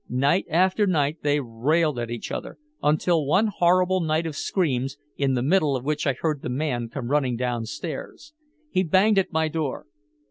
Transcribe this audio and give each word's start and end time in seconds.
Night 0.09 0.47
after 0.49 0.87
night 0.87 1.17
they 1.21 1.39
railed 1.39 1.99
at 1.99 2.09
each 2.09 2.31
other, 2.31 2.57
until 2.81 3.23
one 3.23 3.51
horrible 3.55 4.01
night 4.01 4.25
of 4.25 4.35
screams, 4.35 4.97
in 5.15 5.35
the 5.35 5.43
middle 5.43 5.75
of 5.75 5.85
which 5.85 6.07
I 6.07 6.13
heard 6.13 6.41
the 6.41 6.49
man 6.49 6.89
come 6.89 7.11
running 7.11 7.35
downstairs. 7.35 8.33
He 8.71 8.81
banged 8.81 9.19
at 9.19 9.31
my 9.31 9.47
door. 9.47 9.85